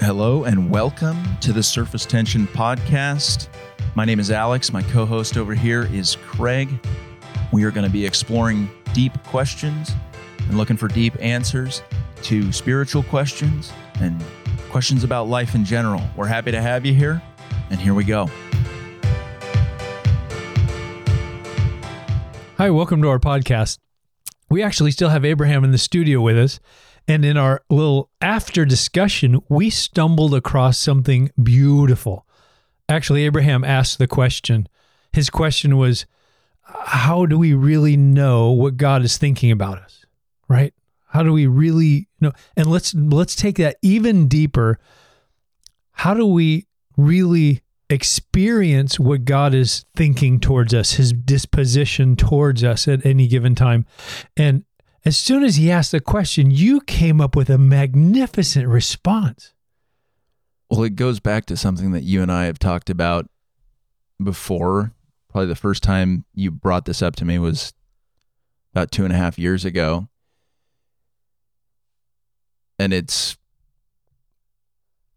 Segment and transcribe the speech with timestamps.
[0.00, 3.48] Hello and welcome to the Surface Tension Podcast.
[3.94, 4.72] My name is Alex.
[4.72, 6.70] My co host over here is Craig.
[7.52, 9.92] We are going to be exploring deep questions
[10.38, 11.82] and looking for deep answers
[12.22, 14.24] to spiritual questions and
[14.70, 16.00] questions about life in general.
[16.16, 17.20] We're happy to have you here,
[17.68, 18.30] and here we go.
[22.56, 23.76] Hi, welcome to our podcast.
[24.48, 26.58] We actually still have Abraham in the studio with us.
[27.10, 32.24] And in our little after discussion, we stumbled across something beautiful.
[32.88, 34.68] Actually, Abraham asked the question.
[35.12, 36.06] His question was,
[36.62, 40.06] How do we really know what God is thinking about us?
[40.46, 40.72] Right?
[41.08, 42.30] How do we really know?
[42.56, 44.78] And let's let's take that even deeper.
[45.90, 52.86] How do we really experience what God is thinking towards us, his disposition towards us
[52.86, 53.84] at any given time?
[54.36, 54.62] And
[55.04, 59.54] as soon as he asked the question, you came up with a magnificent response.
[60.68, 63.28] Well, it goes back to something that you and I have talked about
[64.22, 64.92] before.
[65.28, 67.72] Probably the first time you brought this up to me was
[68.72, 70.08] about two and a half years ago.
[72.78, 73.36] And it's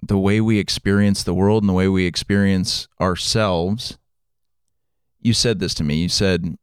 [0.01, 3.97] the way we experience the world and the way we experience ourselves.
[5.21, 6.01] You said this to me.
[6.01, 6.57] You said,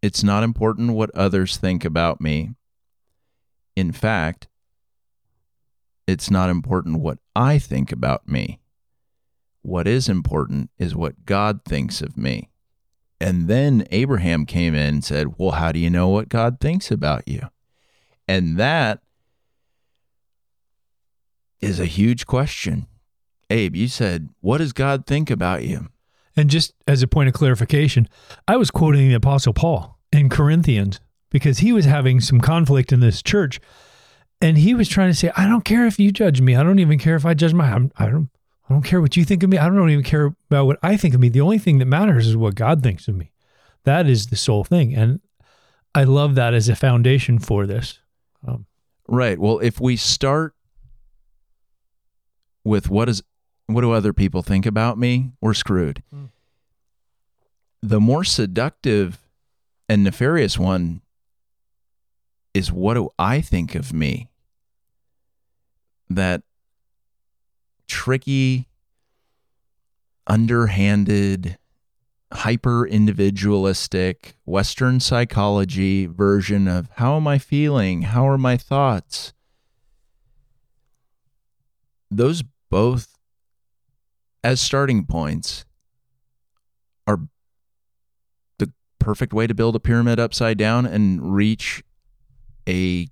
[0.00, 2.50] It's not important what others think about me.
[3.74, 4.48] In fact,
[6.06, 8.60] it's not important what I think about me.
[9.62, 12.48] What is important is what God thinks of me.
[13.20, 16.90] And then Abraham came in and said, Well, how do you know what God thinks
[16.90, 17.48] about you?
[18.26, 19.00] And that
[21.60, 22.86] is a huge question.
[23.50, 25.88] Abe, you said, What does God think about you?
[26.38, 28.08] And just as a point of clarification,
[28.46, 33.00] I was quoting the Apostle Paul in Corinthians because he was having some conflict in
[33.00, 33.60] this church.
[34.40, 36.54] And he was trying to say, I don't care if you judge me.
[36.54, 38.30] I don't even care if I judge my, I'm, I don't,
[38.70, 39.58] I don't care what you think of me.
[39.58, 41.28] I don't even care about what I think of me.
[41.28, 43.32] The only thing that matters is what God thinks of me.
[43.82, 44.94] That is the sole thing.
[44.94, 45.20] And
[45.92, 47.98] I love that as a foundation for this.
[48.46, 48.66] Um,
[49.08, 49.38] Right.
[49.38, 50.54] Well, if we start
[52.62, 53.22] with what is
[53.66, 56.02] what do other people think about me, we're screwed.
[56.14, 56.28] Mm.
[57.82, 59.18] The more seductive
[59.88, 61.00] and nefarious one
[62.52, 64.28] is what do I think of me?
[66.10, 66.42] That
[67.86, 68.68] tricky,
[70.26, 71.58] underhanded,
[72.32, 78.02] hyper individualistic Western psychology version of how am I feeling?
[78.02, 79.32] How are my thoughts?
[82.10, 83.16] Those both,
[84.42, 85.64] as starting points,
[87.06, 87.20] are
[89.08, 91.82] perfect way to build a pyramid upside down and reach
[92.68, 93.08] a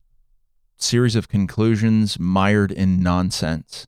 [0.77, 3.87] series of conclusions mired in nonsense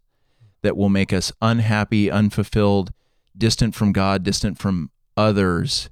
[0.62, 2.94] that will make us unhappy, unfulfilled,
[3.36, 5.90] distant from God, distant from others.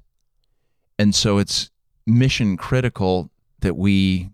[0.98, 1.68] And so it's
[2.06, 3.28] mission critical
[3.58, 4.30] that we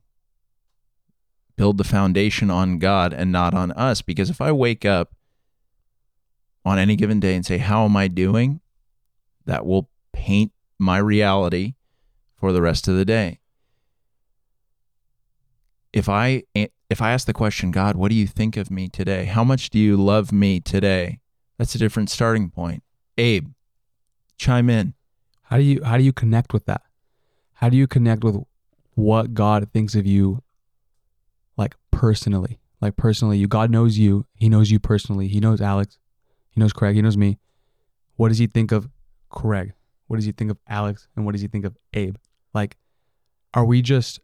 [1.57, 4.03] build the foundation on God and not on us.
[4.03, 5.17] Because if I wake up
[6.65, 8.61] on any given day and say, How am I doing?
[9.47, 11.75] that will paint my reality
[12.37, 13.41] for the rest of the day.
[15.93, 19.27] If I if I ask the question, God, what do you think of me today?
[19.27, 21.21] How much do you love me today?
[21.59, 22.83] That's a different starting point.
[23.19, 23.49] Abe,
[24.37, 24.95] chime in.
[25.43, 26.83] How do you how do you connect with that?
[27.55, 28.37] How do you connect with
[28.95, 30.43] what God thinks of you
[31.57, 32.59] like personally?
[32.81, 34.27] Like personally, you God knows you.
[34.35, 35.29] He knows you personally.
[35.29, 35.99] He knows Alex.
[36.51, 36.97] He knows Craig.
[36.97, 37.39] He knows me.
[38.17, 38.89] What does he think of
[39.31, 39.73] Craig?
[40.13, 41.09] What does he think of Alex?
[41.17, 42.17] And what does he think of Abe?
[42.53, 42.77] Like,
[43.55, 44.21] are we just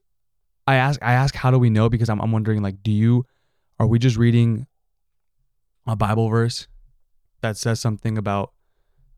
[0.66, 1.88] I ask I ask how do we know?
[1.88, 3.24] Because I'm I'm wondering like, do you
[3.80, 4.66] are we just reading
[5.86, 6.68] a Bible verse
[7.40, 8.52] that says something about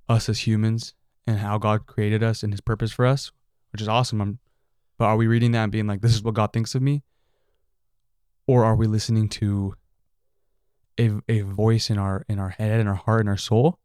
[0.08, 0.94] us as humans
[1.26, 3.32] and how God created us and his purpose for us,
[3.72, 4.20] which is awesome.
[4.20, 4.38] I'm,
[4.96, 7.02] but are we reading that and being like, this is what God thinks of me?
[8.46, 9.74] Or are we listening to
[11.00, 13.80] a, a voice in our in our head, in our heart, in our soul?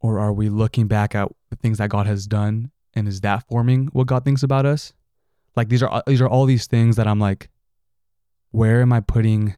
[0.00, 3.46] Or are we looking back at the things that God has done and is that
[3.48, 4.92] forming what God thinks about us?
[5.56, 7.50] Like these are these are all these things that I'm like,
[8.50, 9.56] where am I putting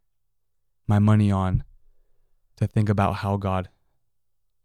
[0.86, 1.64] my money on
[2.56, 3.68] to think about how God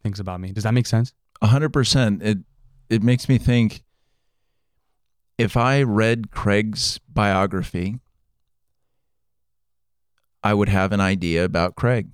[0.01, 0.51] thinks about me?
[0.51, 1.13] Does that make sense?
[1.41, 2.23] A hundred percent.
[2.23, 2.39] It
[2.89, 3.83] it makes me think
[5.37, 7.99] if I read Craig's biography,
[10.43, 12.09] I would have an idea about Craig.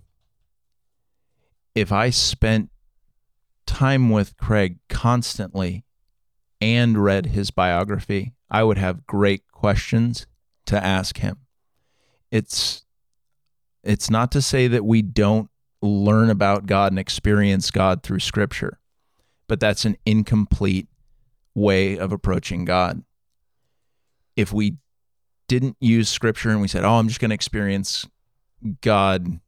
[1.75, 2.69] If I spent
[3.65, 5.85] time with Craig constantly
[6.61, 10.27] and read his biography, I would have great questions
[10.65, 11.39] to ask him.
[12.31, 12.85] It's
[13.83, 15.49] it's not to say that we don't
[15.81, 18.79] learn about God and experience God through scripture,
[19.47, 20.87] but that's an incomplete
[21.53, 23.03] way of approaching God.
[24.37, 24.77] If we
[25.47, 28.07] didn't use scripture and we said, "Oh, I'm just going to experience
[28.81, 29.39] God.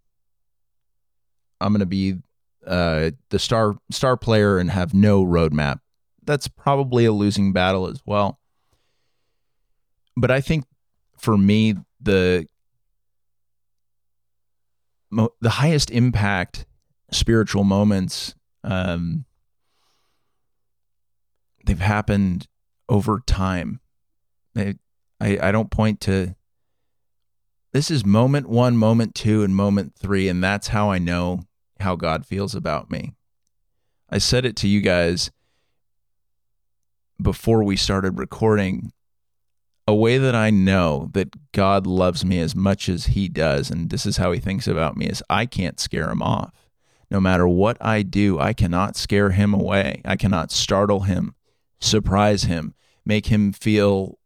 [1.62, 2.18] I'm going to be
[2.66, 5.80] uh, the star star player and have no roadmap."
[6.24, 8.40] That's probably a losing battle as well.
[10.18, 10.66] But I think
[11.18, 12.48] for me, the
[15.12, 16.66] the highest impact
[17.12, 19.26] spiritual moments um,
[21.66, 22.48] they've happened
[22.90, 23.80] over time.
[24.54, 24.76] They,
[25.20, 26.36] I, I don't point to
[27.74, 31.42] this is moment one, moment two, and moment three, and that's how I know
[31.80, 33.14] how God feels about me.
[34.10, 35.32] I said it to you guys
[37.22, 38.92] before we started recording.
[39.88, 43.92] A way that I know that God loves me as much as He does, and
[43.92, 46.68] this is how He thinks about me, is I can't scare Him off.
[47.12, 50.02] No matter what I do, I cannot scare Him away.
[50.04, 51.36] I cannot startle Him,
[51.80, 52.74] surprise Him,
[53.06, 54.18] make Him feel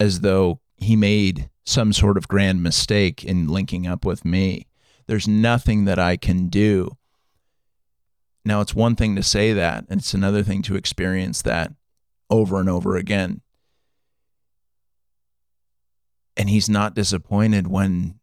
[0.00, 4.66] as though He made some sort of grand mistake in linking up with me.
[5.06, 6.96] There's nothing that I can do.
[8.44, 11.72] Now, it's one thing to say that, and it's another thing to experience that
[12.28, 13.40] over and over again.
[16.36, 18.18] And he's not disappointed when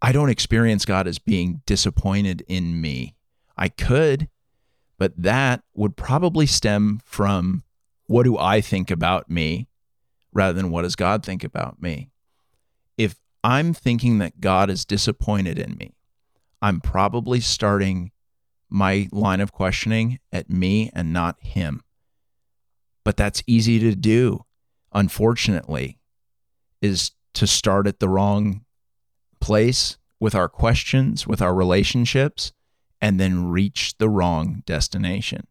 [0.00, 3.14] I don't experience God as being disappointed in me.
[3.56, 4.28] I could,
[4.98, 7.62] but that would probably stem from
[8.06, 9.68] what do I think about me
[10.32, 12.11] rather than what does God think about me.
[13.44, 15.94] I'm thinking that God is disappointed in me,
[16.60, 18.12] I'm probably starting
[18.68, 21.82] my line of questioning at me and not him.
[23.04, 24.44] But that's easy to do,
[24.92, 25.98] unfortunately,
[26.80, 28.64] is to start at the wrong
[29.40, 32.52] place with our questions, with our relationships,
[33.00, 35.46] and then reach the wrong destination.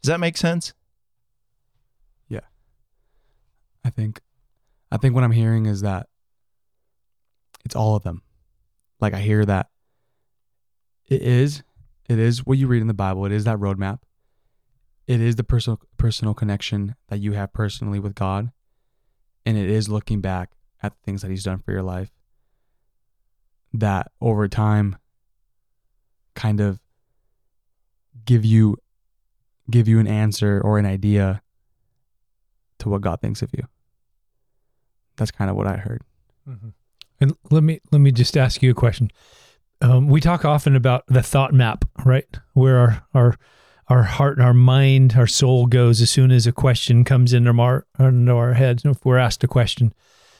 [0.00, 0.72] Does that make sense?
[2.28, 2.40] Yeah.
[3.84, 4.20] I think
[4.92, 6.08] I think what I'm hearing is that
[7.66, 8.22] it's all of them.
[9.00, 9.68] Like I hear that
[11.06, 11.62] it is
[12.08, 13.26] it is what you read in the Bible.
[13.26, 13.98] It is that roadmap.
[15.06, 18.52] It is the personal personal connection that you have personally with God.
[19.44, 20.52] And it is looking back
[20.82, 22.10] at the things that he's done for your life
[23.72, 24.96] that over time
[26.34, 26.80] kind of
[28.24, 28.76] give you
[29.68, 31.42] give you an answer or an idea
[32.78, 33.66] to what God thinks of you.
[35.16, 36.02] That's kind of what I heard.
[36.48, 36.68] Mm-hmm.
[37.20, 39.10] And let me let me just ask you a question.
[39.80, 42.26] Um, we talk often about the thought map, right?
[42.54, 43.36] Where our our
[43.88, 47.52] our heart and our mind, our soul goes as soon as a question comes into
[47.60, 48.84] our into our heads.
[48.84, 49.92] If we're asked a question,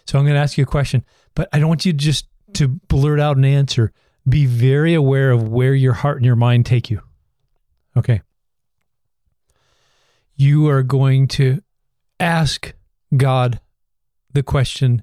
[0.07, 2.69] so I'm going to ask you a question, but I don't want you just to
[2.69, 3.93] blurt out an answer.
[4.29, 7.01] Be very aware of where your heart and your mind take you.
[7.97, 8.23] Okay.
[10.35, 11.63] You are going to
[12.21, 12.75] ask
[13.17, 13.61] God
[14.33, 15.03] the question,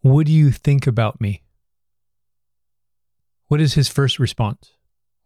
[0.00, 1.42] What do you think about me?
[3.48, 4.72] What is his first response?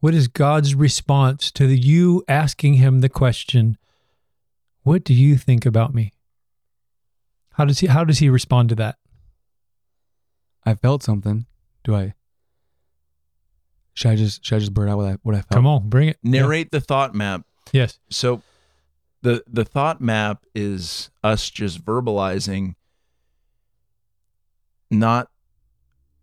[0.00, 3.78] What is God's response to the, you asking him the question,
[4.82, 6.12] What do you think about me?
[7.54, 8.96] How does he how does he respond to that?
[10.64, 11.46] I felt something.
[11.84, 12.14] Do I?
[13.94, 15.50] Should I just should I just blurt out what I what I felt?
[15.50, 16.18] Come on, bring it.
[16.22, 17.42] Narrate the thought map.
[17.72, 17.98] Yes.
[18.10, 18.42] So
[19.20, 22.74] the the thought map is us just verbalizing
[24.92, 25.28] not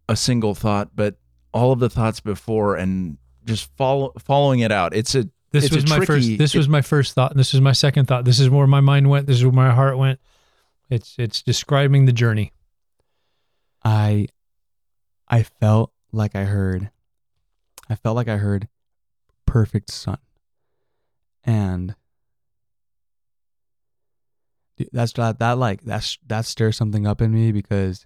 [0.08, 1.16] a single thought, but
[1.54, 4.94] all of the thoughts before and just follow following it out.
[4.96, 7.32] It's a This it's was a my tricky- first this it- was my first thought,
[7.32, 8.26] and this is my second thought.
[8.26, 10.20] This is where my mind went, this is where my heart went.
[10.90, 12.54] It's it's describing the journey.
[13.84, 14.28] I
[15.28, 16.92] I felt like I heard
[17.90, 18.68] I felt like I heard
[19.46, 20.18] perfect son.
[21.44, 21.96] And
[24.78, 28.06] Dude, that's that that like that's that stirs something up in me because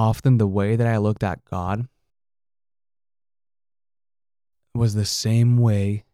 [0.00, 1.86] often the way that I looked at God
[4.74, 6.04] was the same way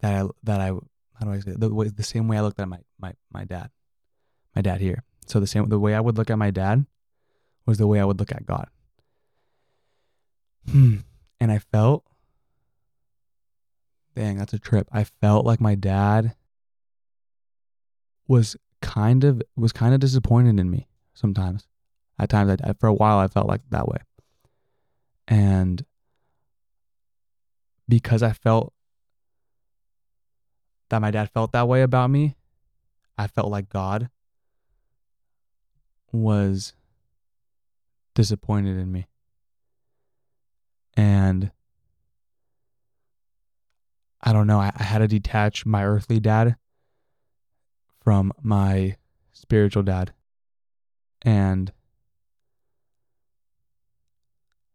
[0.00, 1.60] that I that I how do I say it?
[1.60, 3.70] the way the same way I looked at my my my dad
[4.54, 5.02] my dad here.
[5.26, 6.84] So the same the way I would look at my dad
[7.64, 8.68] was the way I would look at God.
[10.70, 10.96] Hmm.
[11.40, 12.04] And I felt
[14.14, 14.88] dang, that's a trip.
[14.92, 16.34] I felt like my dad
[18.28, 21.66] was kind of was kind of disappointed in me sometimes.
[22.18, 23.98] At times I, for a while I felt like that way.
[25.28, 25.84] And
[27.88, 28.72] because I felt
[30.88, 32.36] that my dad felt that way about me,
[33.16, 34.10] I felt like God
[36.12, 36.74] was
[38.14, 39.06] disappointed in me.
[40.94, 41.50] And
[44.20, 46.56] I don't know, I, I had to detach my earthly dad
[48.00, 48.96] from my
[49.32, 50.12] spiritual dad.
[51.22, 51.72] And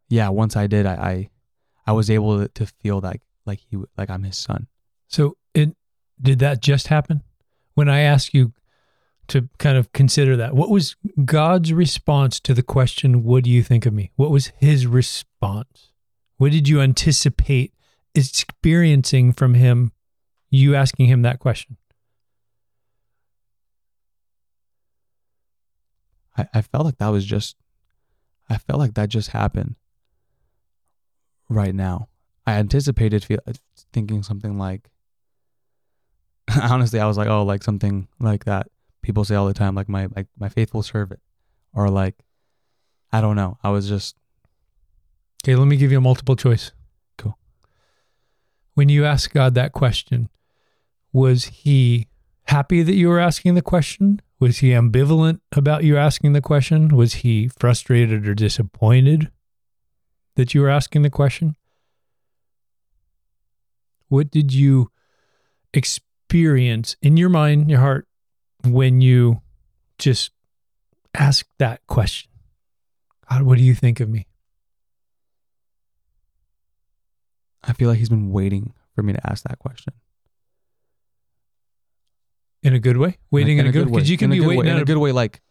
[0.09, 1.29] yeah, once I did, I I,
[1.87, 4.67] I was able to, to feel like like he like I'm his son.
[5.07, 5.75] So it
[6.21, 7.23] did that just happen?
[7.73, 8.53] When I asked you
[9.27, 10.95] to kind of consider that, what was
[11.25, 14.11] God's response to the question, What do you think of me?
[14.15, 15.91] What was his response?
[16.37, 17.73] What did you anticipate
[18.15, 19.91] experiencing from him,
[20.49, 21.77] you asking him that question?
[26.37, 27.55] I, I felt like that was just
[28.49, 29.75] I felt like that just happened
[31.49, 32.09] right now.
[32.45, 33.53] I anticipated feel, uh,
[33.91, 34.89] thinking something like
[36.61, 38.67] honestly I was like oh like something like that
[39.01, 41.19] people say all the time like my like my faithful servant
[41.73, 42.15] or like
[43.11, 43.57] I don't know.
[43.63, 44.15] I was just
[45.43, 46.71] Okay, let me give you a multiple choice.
[47.17, 47.37] Cool.
[48.73, 50.29] When you asked God that question,
[51.13, 52.07] was he
[52.47, 54.21] happy that you were asking the question?
[54.39, 56.89] Was he ambivalent about you asking the question?
[56.89, 59.31] Was he frustrated or disappointed
[60.37, 61.55] that you were asking the question?
[64.07, 64.91] What did you
[65.73, 68.07] experience in your mind, your heart,
[68.63, 69.41] when you
[69.97, 70.31] just
[71.13, 72.29] asked that question?
[73.29, 74.27] God, what do you think of me?
[77.63, 79.93] I feel like he's been waiting for me to ask that question.
[82.61, 83.17] In a good way?
[83.31, 83.93] Waiting in, a, good, way.
[83.93, 84.69] Because you can in be waiting way.
[84.69, 85.11] in a a good way.
[85.11, 85.41] Like,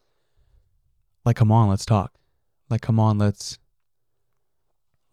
[1.25, 2.13] like, come on, let's talk.
[2.71, 3.59] Like, come on, let's.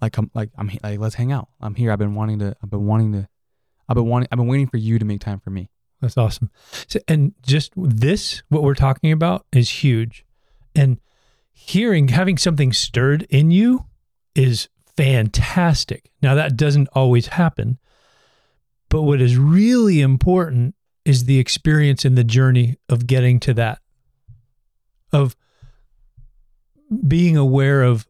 [0.04, 1.48] Like, come, like, I'm like, let's hang out.
[1.62, 1.90] I'm here.
[1.90, 2.54] I've been wanting to.
[2.62, 3.30] I've been wanting to.
[3.88, 4.28] I've been wanting.
[4.30, 5.70] I've been waiting for you to make time for me.
[6.02, 6.52] That's awesome.
[6.88, 10.26] So, and just this, what we're talking about, is huge.
[10.76, 11.00] And
[11.54, 13.86] hearing, having something stirred in you
[14.36, 14.68] is
[14.98, 16.12] fantastic.
[16.22, 17.80] Now, that doesn't always happen.
[18.90, 23.80] But what is really important is the experience and the journey of getting to that,
[25.14, 25.38] of
[27.08, 28.06] being aware of.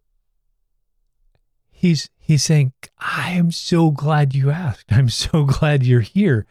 [1.83, 4.85] He's he's saying, I am so glad you asked.
[4.89, 6.45] I'm so glad you're here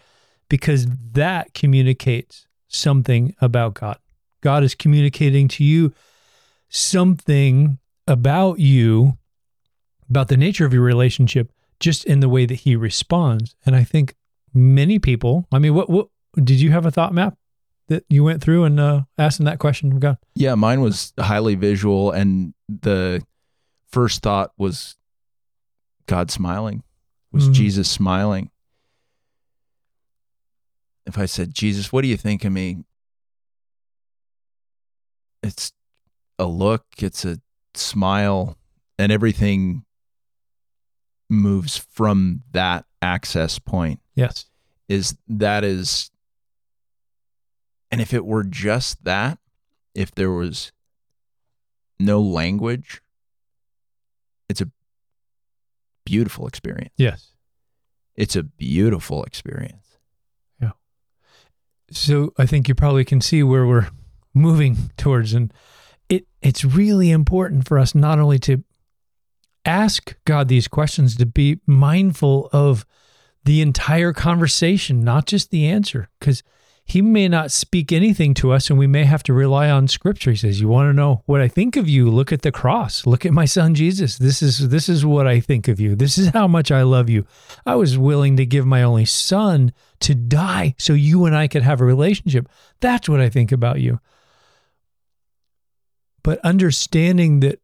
[0.50, 3.96] because that communicates something about God.
[4.42, 5.94] God is communicating to you
[6.68, 9.16] something about you,
[10.10, 13.56] about the nature of your relationship, just in the way that He responds.
[13.64, 14.14] And I think
[14.52, 17.38] many people, I mean, what, what did you have a thought map
[17.88, 20.18] that you went through and uh, asking that question of God?
[20.34, 23.24] Yeah, mine was highly visual, and the
[23.88, 24.94] first thought was
[26.12, 26.82] God smiling.
[27.32, 27.54] Was Mhm.
[27.54, 28.50] Jesus smiling?
[31.06, 32.84] If I said, Jesus, what do you think of me?
[35.42, 35.72] It's
[36.38, 37.40] a look, it's a
[37.72, 38.58] smile,
[38.98, 39.86] and everything
[41.30, 44.44] moves from that access point Yes.
[44.88, 46.10] is that is
[47.90, 49.38] and if it were just that
[49.94, 50.72] if there was
[51.98, 53.00] no language
[54.50, 54.70] it's a
[56.04, 57.32] beautiful experience Yes.
[58.16, 59.98] it's a beautiful experience
[60.60, 60.72] Yeah.
[61.90, 63.88] So I think you probably can see where we're
[64.34, 65.52] moving towards, and
[66.08, 68.64] it it's really important for us not only to
[69.64, 72.84] ask God these questions, to be mindful of
[73.44, 76.42] the entire conversation, not just the answer, because
[76.84, 80.30] He may not speak anything to us, and we may have to rely on Scripture.
[80.30, 82.10] He says, "You want to know what I think of you?
[82.10, 83.06] Look at the cross.
[83.06, 84.18] Look at my Son Jesus.
[84.18, 85.94] This is this is what I think of you.
[85.94, 87.24] This is how much I love you.
[87.64, 89.72] I was willing to give my only Son."
[90.02, 92.48] to die so you and I could have a relationship.
[92.80, 94.00] That's what I think about you.
[96.22, 97.60] But understanding that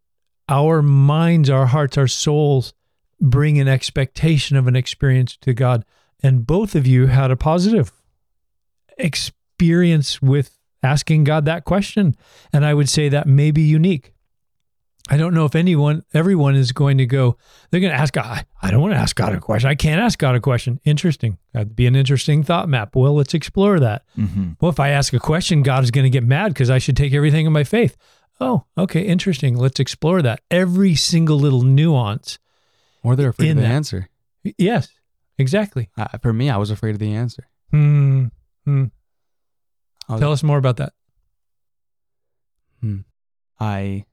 [0.49, 2.75] our minds, our hearts, our souls
[3.21, 5.85] bring an expectation of an experience to God.
[6.23, 7.93] And both of you had a positive
[8.99, 12.17] experience with asking God that question.
[12.53, 14.13] And I would say that may be unique.
[15.11, 17.39] I don't know if anyone, everyone is going to go,
[17.71, 19.71] they're going to ask God, I, don't want to ask God a question.
[19.71, 20.81] I can't ask God a question.
[20.85, 21.39] Interesting.
[21.55, 22.95] That'd be an interesting thought map.
[22.95, 24.05] Well, let's explore that.
[24.19, 24.53] mm-hmm.
[24.61, 26.97] Well, if I ask a question, God is going to get mad because I should
[26.97, 27.97] take everything in my faith.
[28.39, 29.03] Oh, okay.
[29.03, 29.57] Interesting.
[29.57, 30.43] Let's explore that.
[30.51, 32.39] Every single little nuance.
[33.03, 33.71] Or they're afraid of the that.
[33.71, 34.09] answer.
[34.59, 34.89] Yes,
[35.39, 35.89] exactly.
[35.97, 37.49] I, for me, I was afraid of the answer.
[37.71, 38.27] Hmm.
[38.69, 40.19] Hmm.
[40.19, 40.93] Tell us more about that.
[42.81, 42.99] Hmm.
[43.59, 44.05] I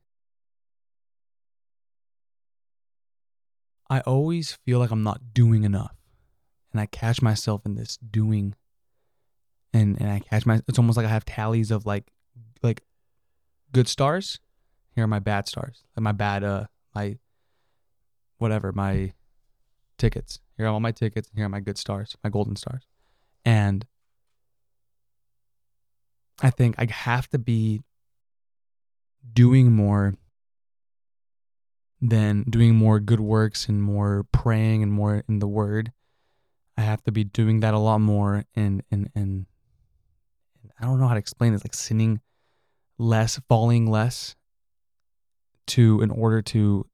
[3.90, 5.96] I always feel like I'm not doing enough.
[6.72, 8.56] And I catch myself in this doing
[9.74, 12.12] and and I catch my it's almost like I have tallies of like
[12.64, 12.82] like
[13.74, 14.40] good stars
[14.94, 15.84] Here are my bad stars.
[15.96, 17.18] Like my bad uh my
[18.38, 19.14] whatever, my
[19.98, 20.40] tickets.
[20.58, 22.88] Here are all my tickets and here are my good stars, my golden stars.
[23.44, 23.86] And
[26.42, 27.82] I think I have to be
[29.34, 30.16] doing more
[32.02, 35.92] than doing more good works and more praying and more in the word.
[36.78, 39.46] I have to be doing that a lot more and and and
[40.80, 42.20] I don't know how to explain this, like sinning
[42.98, 44.36] less, falling less
[45.68, 46.86] to in order to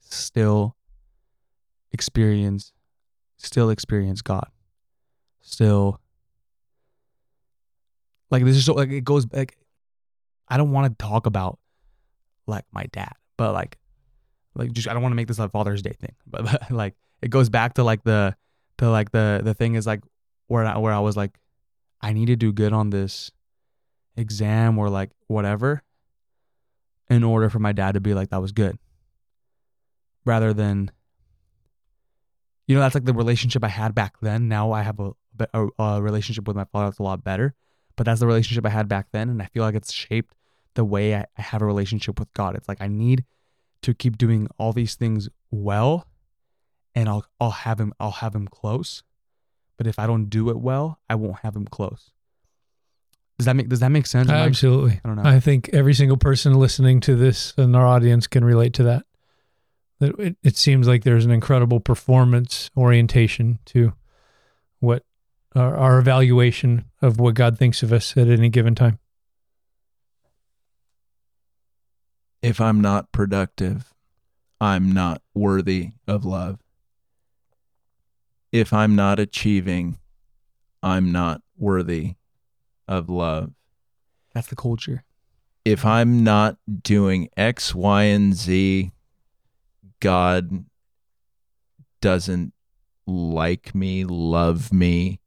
[0.00, 0.74] still
[1.92, 2.72] experience
[3.36, 4.48] still experience God.
[5.40, 6.00] Still
[8.30, 9.56] like this is so like it goes like
[10.48, 11.58] I don't want to talk about
[12.46, 13.78] like my dad, but like
[14.54, 16.94] like just I don't want to make this a Father's Day thing, but, but like
[17.22, 18.36] it goes back to like the
[18.78, 20.02] to like the the thing is like
[20.48, 21.38] where I, where I was like
[22.00, 23.30] I need to do good on this
[24.16, 25.82] exam or like whatever
[27.08, 28.78] in order for my dad to be like that was good.
[30.24, 30.90] Rather than
[32.66, 34.48] you know that's like the relationship I had back then.
[34.48, 35.12] Now I have a,
[35.54, 37.54] a, a relationship with my father that's a lot better
[37.96, 40.34] but that's the relationship I had back then and I feel like it's shaped
[40.74, 43.24] the way I, I have a relationship with God it's like I need
[43.82, 46.06] to keep doing all these things well
[46.96, 49.04] and I'll I'll have him I'll have him close.
[49.76, 52.10] But if I don't do it well, I won't have him close.
[53.38, 54.30] Does that make does that make sense?
[54.30, 55.00] Absolutely.
[55.04, 55.28] I don't know.
[55.28, 59.04] I think every single person listening to this in our audience can relate to that.
[60.00, 63.92] That it, it seems like there's an incredible performance orientation to
[65.56, 68.98] our, our evaluation of what God thinks of us at any given time.
[72.42, 73.92] If I'm not productive,
[74.60, 76.60] I'm not worthy of love.
[78.52, 79.98] If I'm not achieving,
[80.82, 82.14] I'm not worthy
[82.86, 83.52] of love.
[84.32, 85.02] That's the culture.
[85.64, 88.92] If I'm not doing X, Y, and Z,
[89.98, 90.64] God
[92.00, 92.52] doesn't
[93.06, 95.20] like me, love me,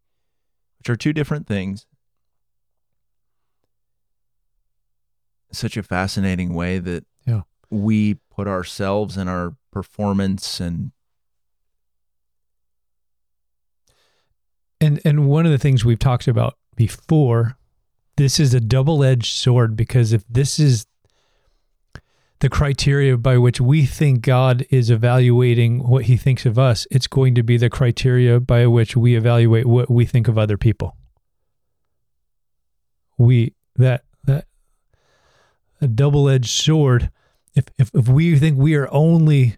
[0.80, 1.86] which are two different things.
[5.52, 7.42] Such a fascinating way that Yeah.
[7.70, 10.92] we put ourselves and our performance and
[14.82, 17.58] And and one of the things we've talked about before,
[18.16, 20.86] this is a double-edged sword because if this is
[22.40, 27.08] the criteria by which we think God is evaluating what he thinks of us, it's
[27.08, 30.96] going to be the criteria by which we evaluate what we think of other people.
[33.18, 34.46] We that that
[35.82, 37.12] a double-edged sword.
[37.56, 39.58] If if if we think we are only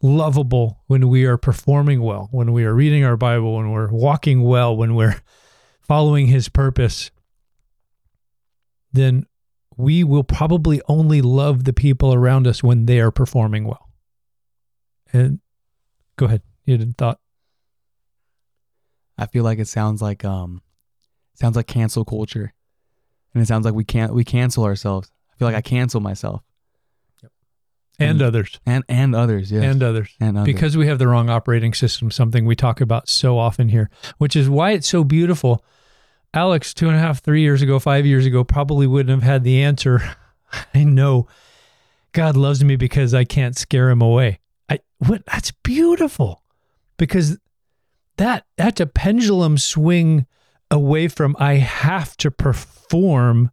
[0.00, 4.42] lovable when we are performing well, when we are reading our Bible, when we're walking
[4.42, 5.20] well, when we're
[5.80, 7.10] following his purpose,
[8.92, 9.26] then
[9.78, 13.88] we will probably only love the people around us when they are performing well.
[15.12, 15.38] And
[16.16, 16.42] go ahead.
[16.66, 17.20] You had a thought.
[19.16, 20.62] I feel like it sounds like um
[21.34, 22.52] sounds like cancel culture.
[23.34, 25.10] And it sounds like we can't we cancel ourselves.
[25.32, 26.42] I feel like I cancel myself.
[28.00, 28.24] And Mm.
[28.26, 28.60] others.
[28.66, 29.64] And and others, yes.
[29.64, 30.14] And others.
[30.20, 30.46] and others.
[30.52, 34.36] because we have the wrong operating system, something we talk about so often here, which
[34.36, 35.64] is why it's so beautiful.
[36.34, 39.44] Alex, two and a half, three years ago, five years ago, probably wouldn't have had
[39.44, 40.16] the answer.
[40.74, 41.26] I know
[42.12, 44.40] God loves me because I can't scare him away.
[44.68, 46.42] I what that's beautiful
[46.96, 47.38] because
[48.16, 50.26] that that's a pendulum swing
[50.70, 53.50] away from I have to perform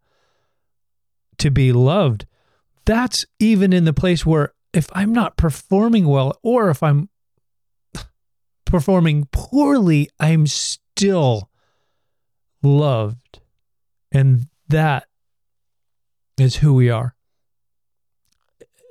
[1.38, 2.26] to be loved.
[2.86, 7.10] That's even in the place where if I'm not performing well or if I'm
[8.66, 11.50] performing poorly, I'm still
[12.66, 13.40] loved.
[14.12, 15.08] And that
[16.38, 17.16] is who we are.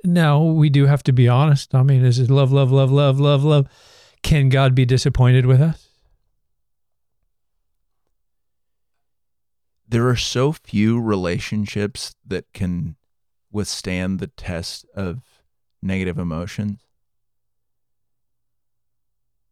[0.03, 1.73] Now, we do have to be honest.
[1.73, 3.67] I mean, is it love, love, love, love, love, love?
[4.23, 5.85] Can God be disappointed with us?
[9.87, 12.95] there are so few relationships that can
[13.51, 15.21] withstand the test of
[15.81, 16.81] negative emotions.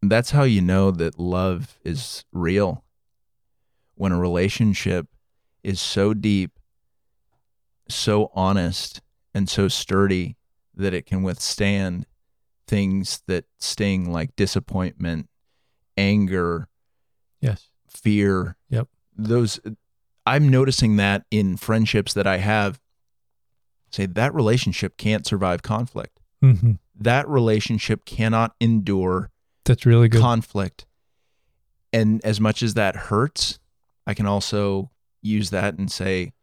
[0.01, 2.82] That's how you know that love is real.
[3.95, 5.07] When a relationship
[5.63, 6.59] is so deep,
[7.89, 9.01] so honest,
[9.33, 10.37] and so sturdy
[10.75, 12.05] that it can withstand
[12.67, 15.29] things that sting like disappointment,
[15.97, 16.67] anger,
[17.41, 17.69] Yes.
[17.87, 18.55] fear.
[18.69, 18.87] Yep.
[19.15, 19.59] Those
[20.25, 22.79] I'm noticing that in friendships that I have
[23.91, 26.19] say that relationship can't survive conflict.
[26.41, 29.29] hmm That relationship cannot endure
[29.65, 30.21] That's really good.
[30.21, 30.85] conflict.
[31.91, 33.59] And as much as that hurts,
[34.05, 36.33] I can also use that and say,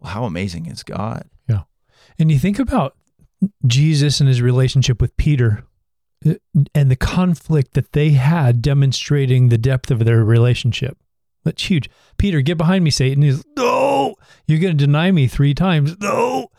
[0.00, 1.28] well, how amazing is God?
[1.48, 1.62] Yeah.
[2.18, 2.96] And you think about
[3.66, 5.64] Jesus and his relationship with Peter
[6.26, 6.34] uh,
[6.74, 10.98] and the conflict that they had demonstrating the depth of their relationship.
[11.44, 11.88] That's huge.
[12.18, 13.22] Peter, get behind me, Satan.
[13.22, 15.96] He's, no, you're going to deny me three times.
[16.00, 16.50] No.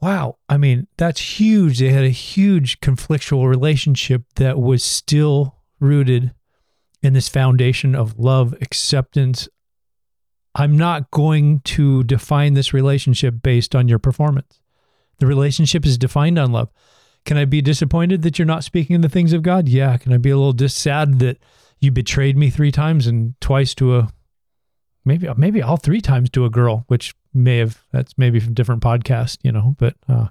[0.00, 0.38] Wow.
[0.48, 1.78] I mean, that's huge.
[1.78, 6.32] They had a huge conflictual relationship that was still rooted
[7.02, 9.48] in this foundation of love, acceptance.
[10.54, 14.60] I'm not going to define this relationship based on your performance.
[15.18, 16.70] The relationship is defined on love.
[17.24, 19.68] Can I be disappointed that you're not speaking in the things of God?
[19.68, 19.96] Yeah.
[19.96, 21.38] Can I be a little dis- sad that
[21.78, 24.12] you betrayed me three times and twice to a
[25.04, 28.82] maybe maybe all three times to a girl, which may have that's maybe from different
[28.82, 29.74] podcast, you know.
[29.78, 30.28] But uh,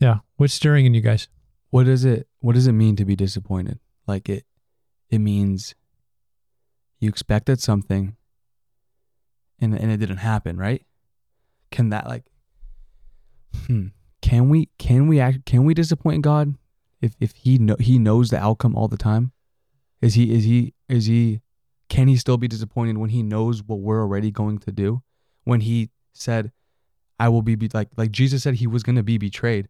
[0.00, 1.28] yeah, what's stirring in you guys?
[1.70, 3.78] What does it what does it mean to be disappointed?
[4.06, 4.44] Like it
[5.10, 5.74] it means
[7.04, 8.16] you expected something
[9.60, 10.84] and and it didn't happen, right?
[11.70, 12.24] Can that like
[13.66, 13.88] hmm,
[14.20, 16.54] can we can we act can we disappoint God
[17.00, 19.32] if if he know he knows the outcome all the time?
[20.00, 21.40] Is he is he is he
[21.88, 25.02] can he still be disappointed when he knows what we're already going to do?
[25.44, 26.52] When he said,
[27.20, 29.68] I will be, be like like Jesus said he was going to be betrayed.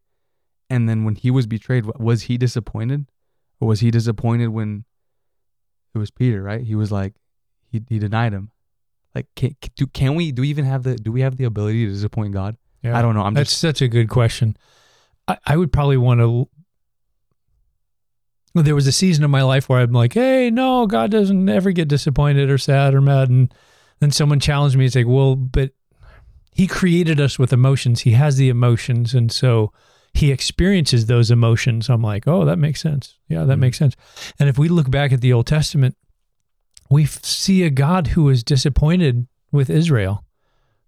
[0.71, 3.07] And then when he was betrayed, was he disappointed?
[3.61, 4.85] Or was he disappointed when
[5.95, 6.63] it was Peter, right?
[6.63, 7.15] He was like
[7.79, 8.51] he he denied him.
[9.15, 11.87] Like can do can we do we even have the do we have the ability
[11.87, 12.57] to disappoint God?
[12.83, 12.99] Yeah.
[12.99, 13.23] I don't know.
[13.23, 14.57] I'm That's just such a good question.
[15.27, 16.49] I, I would probably want to.
[18.55, 21.73] There was a season of my life where I'm like, hey, no, God doesn't ever
[21.73, 23.29] get disappointed or sad or mad.
[23.29, 23.53] And
[23.99, 24.85] then someone challenged me.
[24.87, 25.71] It's like, well, but
[26.53, 28.03] He created us with emotions.
[28.03, 29.13] He has the emotions.
[29.15, 29.73] And so
[30.13, 31.89] He experiences those emotions.
[31.91, 33.17] I'm like, oh, that makes sense.
[33.29, 33.61] Yeah, that Mhm.
[33.61, 33.97] makes sense.
[34.39, 35.97] And if we look back at the Old Testament,
[36.91, 40.25] we see a God who is disappointed with Israel.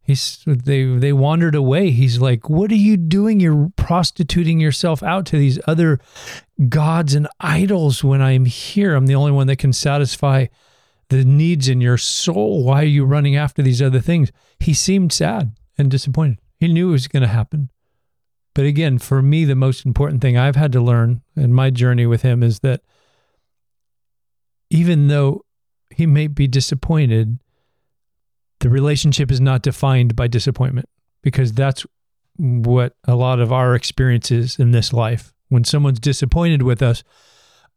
[0.02, 1.90] He's they they wandered away.
[1.90, 3.40] He's like, "What are you doing?
[3.40, 5.98] You're prostituting yourself out to these other
[6.68, 8.94] gods and idols when I'm here.
[8.94, 10.46] I'm the only one that can satisfy
[11.08, 12.62] the needs in your soul.
[12.62, 14.30] Why are you running after these other things?"
[14.60, 16.38] He seemed sad and disappointed.
[16.60, 17.70] He knew it was going to happen.
[18.54, 22.06] But again, for me, the most important thing I've had to learn in my journey
[22.06, 22.80] with him is that
[24.70, 25.44] even though
[25.90, 27.38] he may be disappointed,
[28.60, 30.88] the relationship is not defined by disappointment
[31.22, 31.86] because that's
[32.36, 35.32] what a lot of our experiences in this life.
[35.48, 37.04] When someone's disappointed with us,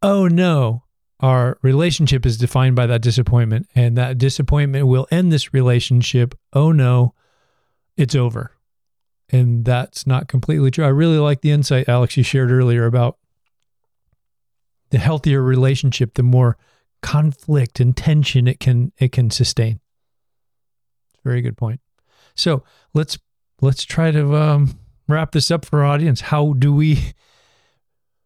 [0.01, 0.83] oh no,
[1.19, 6.33] our relationship is defined by that disappointment, and that disappointment will end this relationship.
[6.53, 7.13] Oh no,
[7.97, 8.51] it's over.
[9.29, 10.85] And that's not completely true.
[10.85, 13.17] I really like the insight, Alex, you shared earlier about
[14.89, 16.57] the healthier relationship, the more
[17.01, 19.79] conflict and tension it can it can sustain.
[21.23, 21.81] Very good point.
[22.35, 23.17] So let's
[23.61, 26.21] let's try to um, wrap this up for our audience.
[26.21, 27.13] How do we?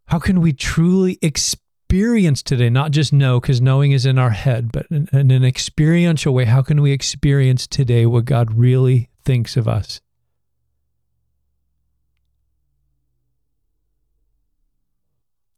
[0.07, 2.69] How can we truly experience today?
[2.69, 6.45] Not just know, because knowing is in our head, but in, in an experiential way.
[6.45, 10.01] How can we experience today what God really thinks of us?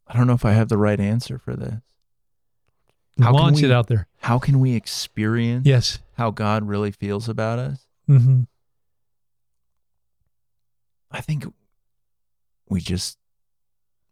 [0.07, 1.81] I don't know if I have the right answer for this.
[3.19, 4.07] How can Launch we- it out there.
[4.19, 5.99] How can we experience Yes.
[6.17, 7.85] how God really feels about us?
[8.09, 8.43] Mm-hmm.
[11.11, 11.45] I think
[12.67, 13.17] we just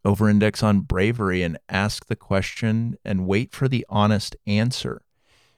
[0.04, 5.02] over index on bravery and ask the question and wait for the honest answer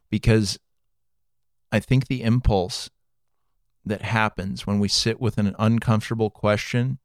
[0.09, 0.59] because
[1.72, 2.88] I think the impulse
[3.85, 6.98] that happens when we sit with an uncomfortable question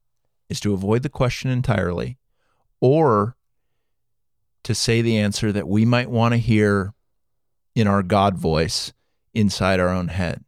[0.48, 2.16] is to avoid the question entirely
[2.80, 3.36] or
[4.64, 6.94] to say the answer that we might want to hear
[7.74, 8.92] in our God voice
[9.34, 10.44] inside our own head.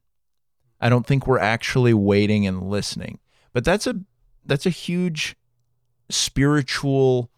[0.80, 3.18] I don't think we're actually waiting and listening.
[3.52, 4.00] But that's a
[4.44, 5.36] that's a huge
[6.10, 7.30] spiritual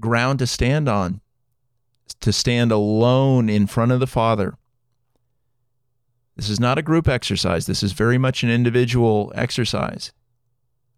[0.00, 1.20] ground to stand on.
[2.20, 4.56] To stand alone in front of the Father.
[6.36, 7.66] This is not a group exercise.
[7.66, 10.12] This is very much an individual exercise.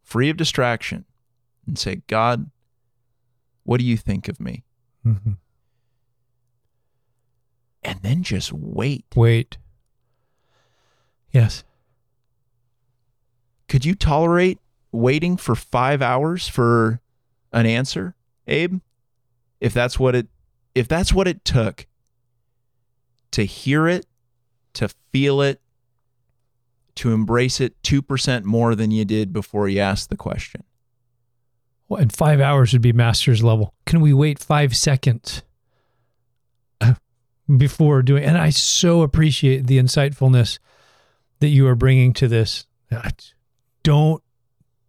[0.03, 1.05] Free of distraction.
[1.67, 2.51] And say, God,
[3.69, 4.65] what do you think of me?
[5.03, 5.33] hmm
[7.83, 9.05] And then just wait.
[9.15, 9.59] Wait.
[11.31, 11.65] Yes.
[13.69, 14.59] Could you tolerate
[14.91, 17.03] waiting for five hours for
[17.53, 18.81] an answer, Abe?
[19.61, 20.29] If that's what it
[20.75, 21.87] if that's what it took
[23.33, 24.07] to hear it,
[24.73, 25.61] to feel it,
[26.95, 30.65] to embrace it two percent more than you did before you asked the question.
[31.91, 33.75] And five hours would be master's level.
[33.87, 35.43] Can we wait five seconds
[37.57, 38.25] before doing?
[38.25, 40.59] And I so appreciate the insightfulness
[41.41, 42.67] that you are bringing to this.
[43.83, 44.23] Don't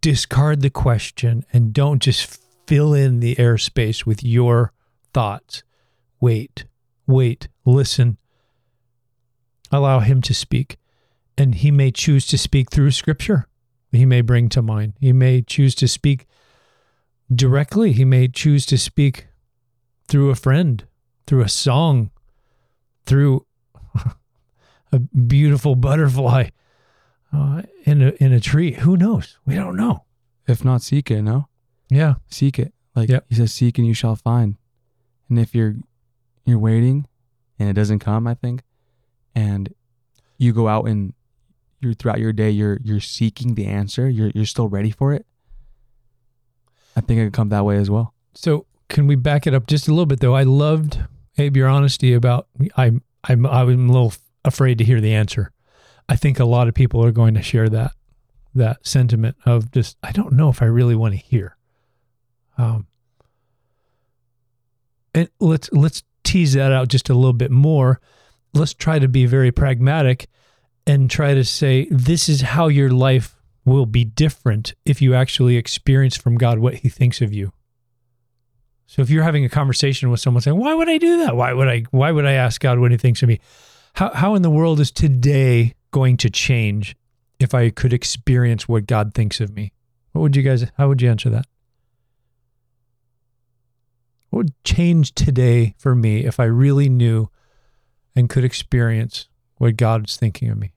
[0.02, 4.72] discard the question and don't just fill in the airspace with your
[5.14, 5.62] thoughts.
[6.20, 6.64] Wait,
[7.06, 8.18] wait, listen.
[9.72, 10.76] Allow him to speak.
[11.38, 13.46] And he may choose to speak through scripture.
[13.90, 14.92] He may bring to mind.
[15.00, 16.26] He may choose to speak
[17.32, 17.92] directly.
[17.92, 19.28] He may choose to speak
[20.08, 20.84] through a friend,
[21.26, 22.10] through a song,
[23.06, 23.46] through
[24.92, 26.48] a beautiful butterfly
[27.32, 28.72] uh, in a in a tree.
[28.72, 29.38] Who knows?
[29.46, 30.04] We don't know.
[30.46, 31.22] If not, seek it.
[31.22, 31.48] No,
[31.88, 32.72] Yeah, seek it.
[32.96, 33.26] Like Yep.
[33.28, 34.56] he says, seek and you shall find.
[35.28, 35.76] And if you're
[36.44, 37.06] you're waiting
[37.58, 38.62] and it doesn't come, I think,
[39.34, 39.72] and
[40.38, 41.12] you go out and
[41.80, 44.08] you're throughout your day, you're you're seeking the answer.
[44.08, 45.24] You're you're still ready for it.
[46.96, 48.14] I think it could come that way as well.
[48.34, 50.34] So can we back it up just a little bit though?
[50.34, 50.98] I loved
[51.38, 54.12] Abe your honesty about I'm I'm I'm a little
[54.44, 55.52] afraid to hear the answer.
[56.08, 57.92] I think a lot of people are going to share that
[58.54, 61.56] that sentiment of just I don't know if I really want to hear.
[62.58, 62.86] Um
[65.14, 68.00] and let's let's tease that out just a little bit more.
[68.52, 70.28] Let's try to be very pragmatic
[70.86, 73.39] and try to say this is how your life
[73.70, 77.52] will be different if you actually experience from God what he thinks of you.
[78.86, 81.36] So if you're having a conversation with someone saying, "Why would I do that?
[81.36, 83.38] Why would I why would I ask God what he thinks of me?"
[83.94, 86.96] How how in the world is today going to change
[87.38, 89.72] if I could experience what God thinks of me?
[90.12, 91.46] What would you guys how would you answer that?
[94.30, 97.28] What would change today for me if I really knew
[98.16, 100.72] and could experience what God's thinking of me?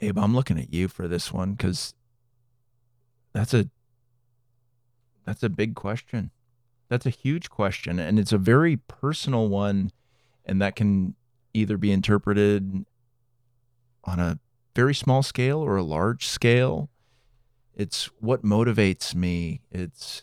[0.00, 1.94] Abe, I'm looking at you for this one because
[3.32, 3.68] that's a
[5.24, 6.30] that's a big question.
[6.88, 9.90] That's a huge question, and it's a very personal one,
[10.46, 11.14] and that can
[11.52, 12.86] either be interpreted
[14.04, 14.38] on a
[14.74, 16.88] very small scale or a large scale.
[17.74, 19.60] It's what motivates me.
[19.70, 20.22] It's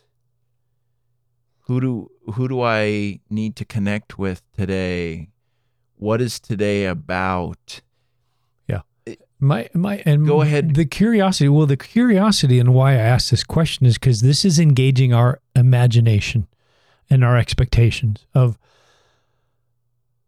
[1.68, 5.30] who do who do I need to connect with today?
[5.96, 7.82] What is today about?
[9.40, 10.76] My my and Go ahead.
[10.76, 11.50] The curiosity.
[11.50, 15.42] Well, the curiosity and why I asked this question is because this is engaging our
[15.56, 16.48] imagination
[17.10, 18.58] and our expectations of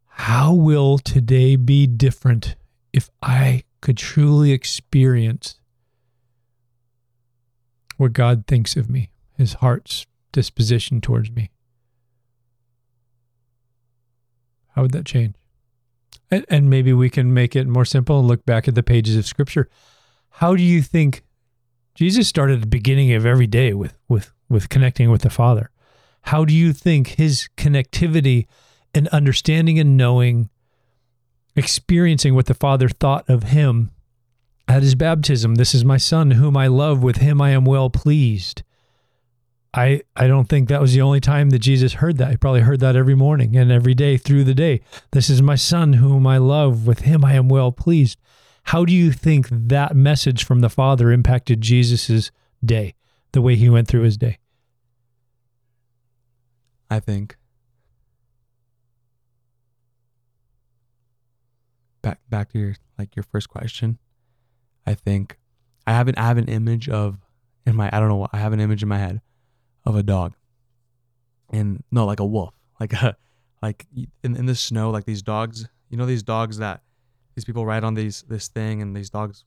[0.07, 2.55] how will today be different
[2.91, 5.59] if I could truly experience
[7.97, 11.49] what God thinks of me, His heart's disposition towards me.
[14.69, 15.35] How would that change?
[16.29, 19.15] And, and maybe we can make it more simple and look back at the pages
[19.15, 19.69] of Scripture.
[20.29, 21.23] How do you think
[21.95, 25.71] Jesus started the beginning of every day with with with connecting with the Father?
[26.23, 28.47] How do you think his connectivity
[28.93, 30.49] and understanding and knowing,
[31.55, 33.91] experiencing what the Father thought of him
[34.67, 35.55] at his baptism?
[35.55, 37.01] This is my Son, whom I love.
[37.01, 38.63] With him I am well pleased.
[39.77, 42.31] I, I don't think that was the only time that Jesus heard that.
[42.31, 44.81] He probably heard that every morning and every day through the day.
[45.11, 46.87] This is my son whom I love.
[46.87, 48.17] With him I am well pleased.
[48.63, 52.31] How do you think that message from the Father impacted Jesus's
[52.65, 52.95] day,
[53.33, 54.39] the way he went through his day?
[56.89, 57.37] I think.
[62.01, 63.99] Back back to your like your first question.
[64.87, 65.37] I think
[65.85, 67.19] I have an I have an image of
[67.67, 69.21] in my I don't know what I have an image in my head
[69.87, 70.33] of a dog.
[71.49, 72.53] And no, like a wolf.
[72.79, 73.15] Like a
[73.61, 73.85] like
[74.23, 76.81] in, in the snow, like these dogs, you know these dogs that
[77.35, 79.43] these people ride on these this thing and these dogs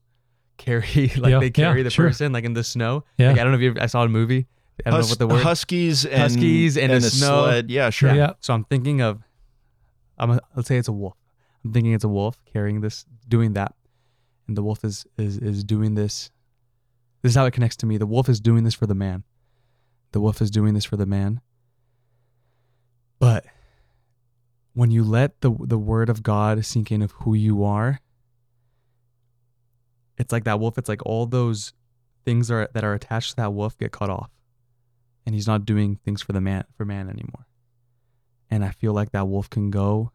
[0.56, 0.82] carry
[1.16, 2.06] like Yeah, they carry yeah, the sure.
[2.08, 3.04] person like in the snow.
[3.18, 3.28] Yeah.
[3.30, 4.46] Like, I don't know if you ever, I saw a movie.
[4.84, 7.44] I don't know what the word Huskies and Huskies and a a snow.
[7.44, 7.70] sled.
[7.70, 8.14] Yeah, sure.
[8.14, 8.32] Yeah.
[8.40, 9.22] so I'm thinking of,
[10.16, 11.16] I'm a, let's say it's a wolf.
[11.64, 13.74] I'm thinking it's a wolf carrying this, doing that,
[14.48, 16.30] and the wolf is is is doing this.
[17.20, 17.98] This is how it connects to me.
[17.98, 19.24] The wolf is doing this for the man.
[20.12, 21.40] The wolf is doing this for the man.
[23.18, 23.44] But
[24.74, 28.00] when you let the the word of God sink in of who you are,
[30.16, 30.78] it's like that wolf.
[30.78, 31.72] It's like all those
[32.24, 34.30] things are that are attached to that wolf get cut off,
[35.26, 37.46] and he's not doing things for the man for man anymore
[38.52, 40.10] and I feel like that wolf can go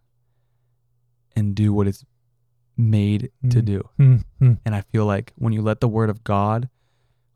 [1.38, 2.04] and do what it's
[2.76, 3.66] made to Mm.
[3.66, 3.90] do.
[3.98, 4.54] Hmm.
[4.66, 6.68] And I feel like when you let the word of God,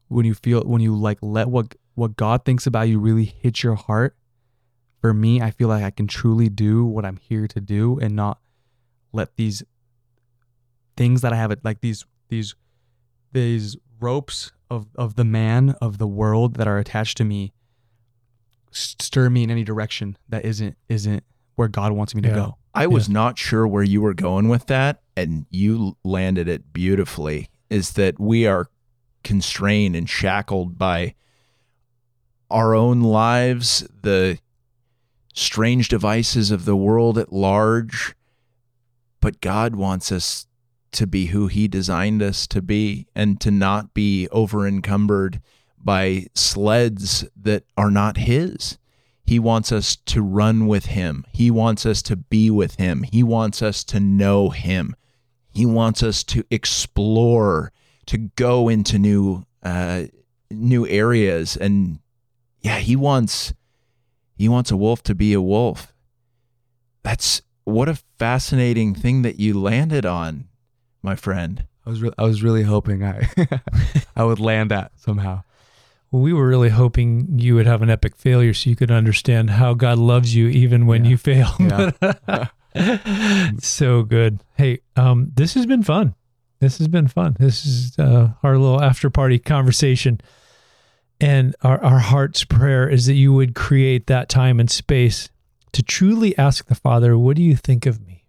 [0.10, 3.64] when you feel when you like let what what God thinks about you really hits
[3.64, 4.16] your heart,
[5.02, 8.16] for me, I feel like I can truly do what I'm here to do and
[8.16, 8.40] not
[9.14, 9.64] let these
[10.98, 12.56] things that I have like these these
[13.32, 17.54] these ropes of of the man of the world that are attached to me
[18.72, 21.24] stir me in any direction that isn't isn't
[21.56, 22.36] where God wants me to Yeah.
[22.36, 22.56] go.
[22.74, 27.50] I was not sure where you were going with that, and you landed it beautifully.
[27.70, 28.68] Is that we are
[29.24, 31.16] constrained and shackled by
[32.50, 34.40] our own lives, the
[35.34, 38.16] strange devices of the world at large,
[39.22, 40.48] but God wants us
[40.92, 45.42] to be who He designed us to be and to not be over encumbered
[45.78, 48.78] by sleds that are not His.
[49.30, 51.24] He wants us to run with him.
[51.32, 53.04] He wants us to be with him.
[53.04, 54.96] He wants us to know him.
[55.52, 57.72] He wants us to explore,
[58.08, 60.06] to go into new uh,
[60.50, 62.00] new areas, and
[62.62, 63.54] yeah, he wants
[64.36, 65.94] he wants a wolf to be a wolf.
[67.04, 70.48] That's what a fascinating thing that you landed on,
[71.02, 71.66] my friend.
[71.86, 73.30] I was re- I was really hoping I
[74.16, 75.44] I would land that somehow.
[76.12, 79.52] Well, we were really hoping you would have an epic failure so you could understand
[79.52, 81.10] how God loves you even when Yeah.
[81.12, 81.52] you fail.
[81.60, 82.48] Yeah.
[83.60, 84.40] so good.
[84.56, 86.16] Hey, um, this has been fun.
[86.60, 87.36] This has been fun.
[87.40, 90.20] This is uh, our little after party conversation.
[91.22, 95.30] And our, our heart's prayer is that you would create that time and space
[95.74, 98.26] to truly ask the Father, What do you think of me?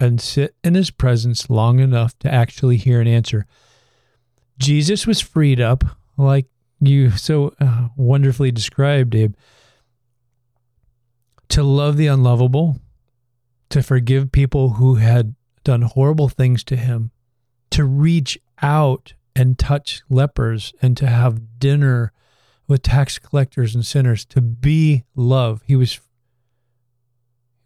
[0.00, 3.46] And sit in his presence long enough to actually hear an answer.
[4.58, 5.84] Jesus was freed up,
[6.16, 6.46] like
[6.80, 9.34] you so uh, wonderfully described, Abe,
[11.48, 12.80] to love the unlovable,
[13.70, 17.10] to forgive people who had done horrible things to him,
[17.70, 22.12] to reach out and touch lepers, and to have dinner
[22.72, 25.60] with tax collectors and sinners, to be love.
[25.66, 26.00] He was,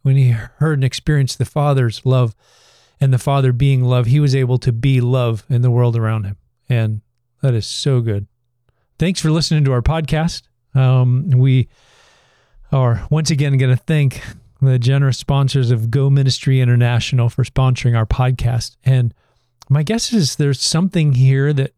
[0.02, 2.34] when he heard and experienced the Father's love
[3.00, 6.24] and the Father being love, he was able to be love in the world around
[6.24, 6.36] him.
[6.68, 7.02] And
[7.40, 8.26] that is so good.
[8.98, 10.42] Thanks for listening to our podcast.
[10.74, 11.68] Um, we
[12.72, 14.22] are once again going to thank
[14.60, 18.76] the generous sponsors of Go Ministry International for sponsoring our podcast.
[18.82, 19.14] And
[19.68, 21.74] my guess is there's something here that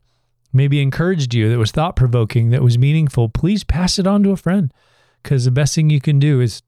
[0.52, 3.28] maybe encouraged you, that was thought provoking, that was meaningful.
[3.28, 4.72] Please pass it on to a friend
[5.22, 6.62] because the best thing you can do is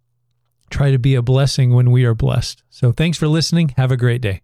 [0.71, 2.63] try to be a blessing when we are blessed.
[2.71, 3.75] So thanks for listening.
[3.77, 4.43] Have a great day.